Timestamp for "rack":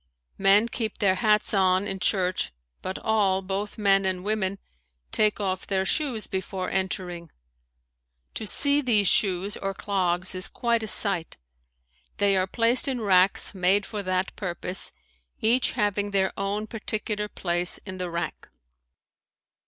18.09-18.49